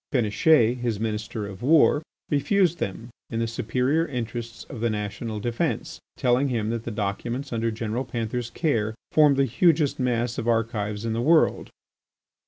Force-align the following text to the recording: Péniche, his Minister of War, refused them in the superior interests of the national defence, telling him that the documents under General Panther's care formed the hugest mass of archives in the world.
Péniche, 0.11 0.77
his 0.77 0.99
Minister 0.99 1.45
of 1.45 1.61
War, 1.61 2.01
refused 2.31 2.79
them 2.79 3.09
in 3.29 3.37
the 3.37 3.45
superior 3.45 4.03
interests 4.07 4.63
of 4.63 4.79
the 4.81 4.89
national 4.89 5.39
defence, 5.39 5.99
telling 6.17 6.47
him 6.47 6.71
that 6.71 6.85
the 6.85 6.89
documents 6.89 7.53
under 7.53 7.69
General 7.69 8.03
Panther's 8.03 8.49
care 8.49 8.95
formed 9.11 9.37
the 9.37 9.45
hugest 9.45 9.99
mass 9.99 10.39
of 10.39 10.47
archives 10.47 11.05
in 11.05 11.13
the 11.13 11.21
world. 11.21 11.69